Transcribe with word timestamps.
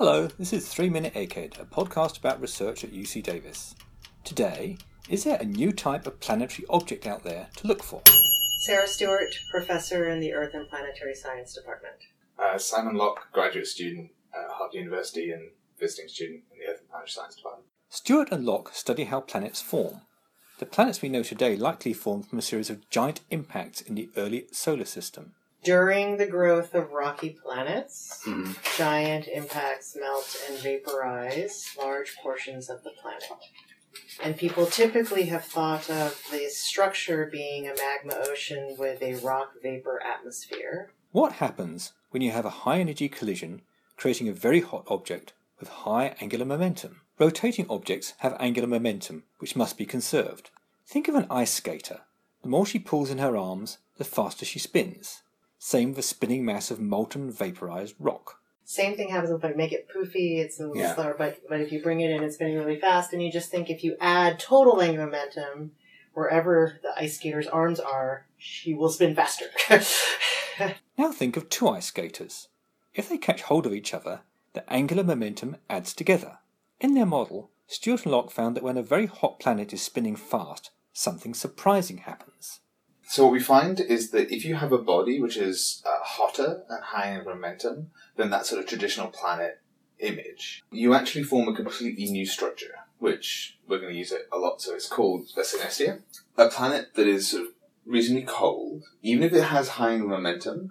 Hello, 0.00 0.28
this 0.38 0.54
is 0.54 0.66
3 0.66 0.88
Minute 0.88 1.12
Egghead, 1.12 1.60
a 1.60 1.66
podcast 1.66 2.16
about 2.16 2.40
research 2.40 2.84
at 2.84 2.90
UC 2.90 3.22
Davis. 3.22 3.74
Today, 4.24 4.78
is 5.10 5.24
there 5.24 5.36
a 5.38 5.44
new 5.44 5.72
type 5.72 6.06
of 6.06 6.18
planetary 6.20 6.64
object 6.70 7.06
out 7.06 7.22
there 7.22 7.48
to 7.56 7.66
look 7.66 7.82
for? 7.82 8.00
Sarah 8.64 8.88
Stewart, 8.88 9.34
professor 9.50 10.08
in 10.08 10.20
the 10.20 10.32
Earth 10.32 10.54
and 10.54 10.66
Planetary 10.70 11.14
Science 11.14 11.52
Department. 11.52 11.96
Uh, 12.38 12.56
Simon 12.56 12.96
Lock, 12.96 13.30
graduate 13.30 13.66
student 13.66 14.10
at 14.32 14.50
Harvard 14.50 14.72
University 14.72 15.32
and 15.32 15.50
visiting 15.78 16.08
student 16.08 16.44
in 16.50 16.60
the 16.60 16.72
Earth 16.72 16.80
and 16.80 16.88
Planetary 16.88 17.10
Science 17.10 17.36
Department. 17.36 17.66
Stewart 17.90 18.32
and 18.32 18.46
Lock 18.46 18.74
study 18.74 19.04
how 19.04 19.20
planets 19.20 19.60
form. 19.60 20.00
The 20.60 20.64
planets 20.64 21.02
we 21.02 21.10
know 21.10 21.22
today 21.22 21.56
likely 21.56 21.92
formed 21.92 22.26
from 22.26 22.38
a 22.38 22.42
series 22.42 22.70
of 22.70 22.88
giant 22.88 23.20
impacts 23.28 23.82
in 23.82 23.96
the 23.96 24.08
early 24.16 24.46
solar 24.50 24.86
system. 24.86 25.34
During 25.62 26.16
the 26.16 26.26
growth 26.26 26.74
of 26.74 26.92
rocky 26.92 27.30
planets, 27.30 28.22
Mhm. 28.24 28.56
giant 28.78 29.28
impacts 29.28 29.94
melt 29.94 30.36
and 30.48 30.58
vaporize 30.58 31.68
large 31.76 32.16
portions 32.16 32.70
of 32.70 32.82
the 32.82 32.90
planet. 32.90 33.24
And 34.22 34.36
people 34.38 34.66
typically 34.66 35.24
have 35.24 35.44
thought 35.44 35.90
of 35.90 36.22
the 36.30 36.48
structure 36.48 37.26
being 37.26 37.68
a 37.68 37.74
magma 37.74 38.14
ocean 38.26 38.76
with 38.78 39.02
a 39.02 39.14
rock 39.16 39.52
vapor 39.62 40.02
atmosphere. 40.02 40.92
What 41.12 41.32
happens 41.34 41.92
when 42.10 42.22
you 42.22 42.30
have 42.30 42.46
a 42.46 42.50
high 42.64 42.80
energy 42.80 43.08
collision 43.08 43.62
creating 43.96 44.28
a 44.28 44.32
very 44.32 44.60
hot 44.60 44.84
object 44.86 45.34
with 45.58 45.68
high 45.68 46.16
angular 46.20 46.46
momentum? 46.46 47.02
Rotating 47.18 47.66
objects 47.68 48.14
have 48.18 48.34
angular 48.40 48.68
momentum, 48.68 49.24
which 49.38 49.56
must 49.56 49.76
be 49.76 49.84
conserved. 49.84 50.50
Think 50.86 51.06
of 51.08 51.14
an 51.14 51.26
ice 51.30 51.52
skater. 51.52 52.02
The 52.42 52.48
more 52.48 52.64
she 52.64 52.78
pulls 52.78 53.10
in 53.10 53.18
her 53.18 53.36
arms, 53.36 53.76
the 53.98 54.04
faster 54.04 54.46
she 54.46 54.58
spins. 54.58 55.22
Same 55.62 55.90
with 55.90 55.98
a 55.98 56.02
spinning 56.02 56.42
mass 56.42 56.70
of 56.70 56.80
molten 56.80 57.30
vaporized 57.30 57.94
rock. 57.98 58.40
Same 58.64 58.96
thing 58.96 59.10
happens 59.10 59.30
if 59.30 59.44
I 59.44 59.52
make 59.52 59.72
it 59.72 59.88
poofy, 59.94 60.38
it's 60.38 60.58
a 60.58 60.62
little 60.62 60.78
Yeah. 60.78 60.94
slower, 60.94 61.14
but, 61.18 61.38
but 61.50 61.60
if 61.60 61.70
you 61.70 61.82
bring 61.82 62.00
it 62.00 62.10
in, 62.10 62.22
it's 62.22 62.36
spinning 62.36 62.56
really 62.56 62.80
fast, 62.80 63.12
and 63.12 63.22
you 63.22 63.30
just 63.30 63.50
think 63.50 63.68
if 63.68 63.84
you 63.84 63.94
add 64.00 64.40
total 64.40 64.80
angular 64.80 65.04
momentum, 65.04 65.72
wherever 66.14 66.78
the 66.82 66.98
ice 66.98 67.16
skater's 67.16 67.46
arms 67.46 67.78
are, 67.78 68.26
she 68.38 68.72
will 68.72 68.88
spin 68.88 69.14
faster. 69.14 69.46
Now 70.98 71.12
think 71.12 71.36
of 71.36 71.48
two 71.48 71.68
ice 71.68 71.86
skaters. 71.86 72.48
If 72.94 73.08
they 73.08 73.16
catch 73.18 73.42
hold 73.42 73.66
of 73.66 73.72
each 73.74 73.92
other, 73.94 74.20
the 74.54 74.70
angular 74.72 75.04
momentum 75.04 75.56
adds 75.68 75.94
together. 75.94 76.38
In 76.80 76.94
their 76.94 77.06
model, 77.06 77.50
Stewart 77.66 78.04
and 78.04 78.12
Lock 78.12 78.30
found 78.30 78.56
that 78.56 78.62
when 78.62 78.76
a 78.76 78.82
very 78.82 79.06
hot 79.06 79.38
planet 79.40 79.72
is 79.72 79.80
spinning 79.82 80.16
fast, 80.16 80.70
something 80.92 81.32
surprising 81.34 81.98
happens. 81.98 82.60
So 83.10 83.24
what 83.24 83.32
we 83.32 83.40
find 83.40 83.80
is 83.80 84.12
that 84.12 84.32
if 84.32 84.44
you 84.44 84.54
have 84.54 84.70
a 84.70 84.78
body 84.78 85.20
which 85.20 85.36
is 85.36 85.82
uh, 85.84 85.98
hotter 86.00 86.62
and 86.68 86.80
higher 86.80 87.18
in 87.18 87.24
momentum 87.24 87.90
than 88.14 88.30
that 88.30 88.46
sort 88.46 88.60
of 88.60 88.68
traditional 88.68 89.08
planet 89.08 89.60
image, 89.98 90.62
you 90.70 90.94
actually 90.94 91.24
form 91.24 91.48
a 91.48 91.52
completely 91.52 92.04
new 92.04 92.24
structure, 92.24 92.72
which 93.00 93.58
we're 93.66 93.80
going 93.80 93.92
to 93.92 93.98
use 93.98 94.12
it 94.12 94.28
a 94.30 94.38
lot. 94.38 94.62
So 94.62 94.76
it's 94.76 94.88
called 94.88 95.26
a 95.36 95.40
synestia, 95.40 96.02
a 96.36 96.48
planet 96.50 96.94
that 96.94 97.08
is 97.08 97.32
sort 97.32 97.46
of 97.46 97.48
reasonably 97.84 98.26
cold. 98.28 98.84
Even 99.02 99.24
if 99.24 99.32
it 99.32 99.42
has 99.42 99.70
high 99.70 99.96
momentum, 99.96 100.70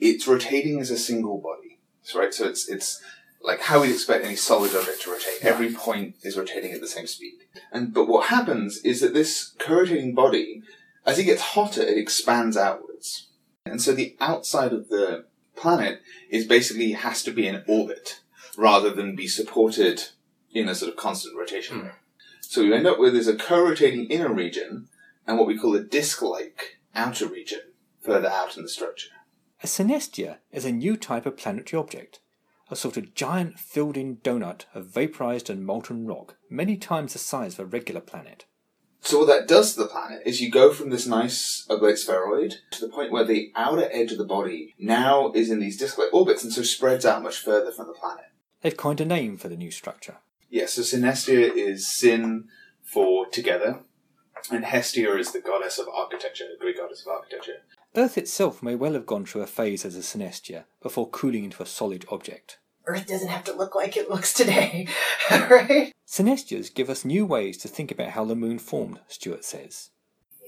it's 0.00 0.26
rotating 0.26 0.80
as 0.80 0.90
a 0.90 0.98
single 0.98 1.38
body. 1.38 1.78
So, 2.02 2.18
right, 2.18 2.34
so 2.34 2.48
it's 2.48 2.68
it's 2.68 3.00
like 3.44 3.60
how 3.60 3.82
we'd 3.82 3.92
expect 3.92 4.24
any 4.24 4.34
solid 4.34 4.74
object 4.74 5.02
to 5.02 5.12
rotate. 5.12 5.38
Every 5.40 5.72
point 5.72 6.16
is 6.24 6.36
rotating 6.36 6.72
at 6.72 6.80
the 6.80 6.88
same 6.88 7.06
speed. 7.06 7.34
And 7.70 7.94
but 7.94 8.08
what 8.08 8.26
happens 8.26 8.78
is 8.78 9.00
that 9.02 9.14
this 9.14 9.52
co-rotating 9.60 10.16
body 10.16 10.64
as 11.06 11.18
it 11.18 11.24
gets 11.24 11.42
hotter, 11.42 11.82
it 11.82 11.96
expands 11.96 12.56
outwards. 12.56 13.28
And 13.64 13.80
so 13.80 13.92
the 13.92 14.16
outside 14.20 14.72
of 14.72 14.88
the 14.88 15.26
planet 15.54 16.02
is 16.28 16.46
basically 16.46 16.92
has 16.92 17.22
to 17.22 17.30
be 17.30 17.46
in 17.46 17.64
orbit 17.66 18.20
rather 18.56 18.90
than 18.90 19.16
be 19.16 19.28
supported 19.28 20.04
in 20.52 20.68
a 20.68 20.74
sort 20.74 20.90
of 20.90 20.96
constant 20.96 21.36
rotation 21.36 21.82
rate. 21.82 21.92
So 22.40 22.60
you 22.60 22.74
end 22.74 22.86
up 22.86 22.98
with 22.98 23.14
is 23.14 23.28
a 23.28 23.36
co-rotating 23.36 24.06
inner 24.06 24.32
region 24.32 24.88
and 25.26 25.38
what 25.38 25.46
we 25.46 25.58
call 25.58 25.74
a 25.74 25.82
disk-like 25.82 26.78
outer 26.94 27.26
region 27.26 27.60
further 28.00 28.28
out 28.28 28.56
in 28.56 28.62
the 28.62 28.68
structure. 28.68 29.10
A 29.62 29.66
synestia 29.66 30.38
is 30.52 30.64
a 30.64 30.72
new 30.72 30.96
type 30.96 31.26
of 31.26 31.36
planetary 31.36 31.80
object, 31.80 32.20
a 32.70 32.76
sort 32.76 32.96
of 32.96 33.14
giant 33.14 33.58
filled 33.58 33.96
in 33.96 34.18
donut 34.18 34.64
of 34.74 34.86
vaporized 34.86 35.50
and 35.50 35.66
molten 35.66 36.06
rock, 36.06 36.36
many 36.48 36.76
times 36.76 37.12
the 37.12 37.18
size 37.18 37.54
of 37.54 37.60
a 37.60 37.64
regular 37.64 38.00
planet. 38.00 38.44
So 39.00 39.20
what 39.20 39.28
that 39.28 39.46
does 39.46 39.74
to 39.74 39.80
the 39.80 39.88
planet 39.88 40.22
is 40.26 40.40
you 40.40 40.50
go 40.50 40.72
from 40.72 40.90
this 40.90 41.06
nice 41.06 41.64
oblate 41.70 41.98
spheroid 41.98 42.56
to 42.72 42.80
the 42.80 42.88
point 42.92 43.12
where 43.12 43.24
the 43.24 43.52
outer 43.54 43.88
edge 43.92 44.10
of 44.10 44.18
the 44.18 44.24
body 44.24 44.74
now 44.78 45.30
is 45.32 45.50
in 45.50 45.60
these 45.60 45.76
disk-like 45.76 46.12
orbits 46.12 46.42
and 46.42 46.52
so 46.52 46.62
spreads 46.62 47.06
out 47.06 47.22
much 47.22 47.38
further 47.38 47.70
from 47.70 47.86
the 47.86 47.92
planet. 47.92 48.24
They've 48.62 48.76
coined 48.76 49.00
a 49.00 49.04
name 49.04 49.36
for 49.36 49.48
the 49.48 49.56
new 49.56 49.70
structure. 49.70 50.16
Yeah, 50.50 50.66
so 50.66 50.82
Synestia 50.82 51.54
is 51.54 51.86
Syn 51.86 52.48
for 52.82 53.26
together, 53.26 53.80
and 54.50 54.64
Hestia 54.64 55.16
is 55.16 55.32
the 55.32 55.40
goddess 55.40 55.78
of 55.78 55.88
architecture, 55.88 56.44
the 56.50 56.58
Greek 56.58 56.78
goddess 56.78 57.02
of 57.02 57.08
architecture. 57.08 57.62
Earth 57.94 58.18
itself 58.18 58.62
may 58.62 58.74
well 58.74 58.92
have 58.92 59.06
gone 59.06 59.24
through 59.24 59.42
a 59.42 59.46
phase 59.46 59.84
as 59.84 59.96
a 59.96 60.00
synestia 60.00 60.64
before 60.82 61.08
cooling 61.10 61.44
into 61.44 61.62
a 61.62 61.66
solid 61.66 62.04
object. 62.10 62.58
Earth 62.86 63.06
doesn't 63.06 63.28
have 63.28 63.44
to 63.44 63.52
look 63.52 63.74
like 63.74 63.96
it 63.96 64.08
looks 64.08 64.32
today, 64.32 64.88
right? 65.30 65.92
Synestias 66.06 66.72
give 66.72 66.88
us 66.88 67.04
new 67.04 67.26
ways 67.26 67.58
to 67.58 67.68
think 67.68 67.90
about 67.90 68.10
how 68.10 68.24
the 68.24 68.36
moon 68.36 68.58
formed, 68.58 69.00
Stewart 69.08 69.44
says. 69.44 69.90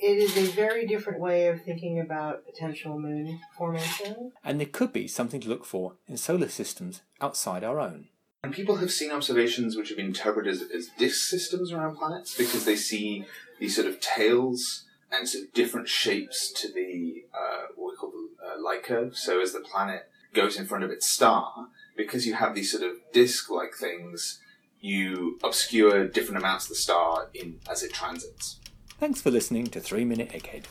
It 0.00 0.16
is 0.18 0.36
a 0.36 0.52
very 0.52 0.86
different 0.86 1.18
way 1.18 1.48
of 1.48 1.62
thinking 1.62 1.98
about 1.98 2.46
potential 2.46 2.98
moon 2.98 3.40
formation. 3.56 4.30
And 4.44 4.60
there 4.60 4.68
could 4.68 4.92
be 4.92 5.08
something 5.08 5.40
to 5.40 5.48
look 5.48 5.64
for 5.64 5.94
in 6.06 6.16
solar 6.16 6.48
systems 6.48 7.02
outside 7.20 7.64
our 7.64 7.80
own. 7.80 8.06
And 8.44 8.54
people 8.54 8.76
have 8.76 8.92
seen 8.92 9.10
observations 9.10 9.76
which 9.76 9.88
have 9.88 9.96
been 9.96 10.06
interpreted 10.06 10.52
as, 10.52 10.62
as 10.62 10.90
disk 10.96 11.28
systems 11.28 11.72
around 11.72 11.96
planets 11.96 12.36
because 12.36 12.64
they 12.64 12.76
see 12.76 13.24
these 13.58 13.74
sort 13.74 13.88
of 13.88 13.98
tails 13.98 14.84
and 15.10 15.28
sort 15.28 15.44
of 15.44 15.52
different 15.52 15.88
shapes 15.88 16.52
to 16.52 16.72
the 16.72 17.24
uh, 17.34 17.66
what 17.74 17.92
we 17.92 17.96
call 17.96 18.12
the 18.12 18.46
uh, 18.46 18.62
light 18.62 18.84
curve. 18.84 19.16
So 19.16 19.40
as 19.42 19.52
the 19.52 19.60
planet 19.60 20.08
goes 20.32 20.56
in 20.56 20.66
front 20.66 20.84
of 20.84 20.90
its 20.90 21.08
star, 21.08 21.68
because 21.98 22.26
you 22.26 22.32
have 22.32 22.54
these 22.54 22.70
sort 22.72 22.84
of 22.84 22.92
disk-like 23.12 23.74
things, 23.74 24.40
you 24.80 25.38
obscure 25.44 26.06
different 26.06 26.38
amounts 26.38 26.64
of 26.66 26.68
the 26.70 26.74
star 26.76 27.28
in 27.34 27.58
as 27.70 27.82
it 27.82 27.92
transits. 27.92 28.60
Thanks 28.98 29.20
for 29.20 29.30
listening 29.30 29.66
to 29.66 29.80
3 29.80 30.04
Minute 30.06 30.30
Egghead. 30.30 30.64